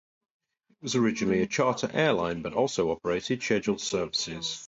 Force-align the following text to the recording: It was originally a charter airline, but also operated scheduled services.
It 0.71 0.77
was 0.81 0.95
originally 0.95 1.43
a 1.43 1.45
charter 1.45 1.87
airline, 1.93 2.41
but 2.41 2.53
also 2.53 2.89
operated 2.89 3.43
scheduled 3.43 3.81
services. 3.81 4.59